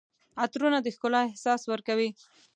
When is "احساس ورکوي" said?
1.25-2.09